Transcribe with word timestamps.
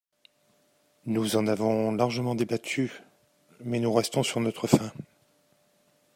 Nous 1.05 1.35
en 1.35 1.45
avons 1.45 1.91
largement 1.91 2.33
débattu, 2.33 2.91
mais 3.59 3.79
nous 3.79 3.93
restons 3.93 4.23
sur 4.23 4.39
notre 4.39 4.65
faim. 4.65 4.91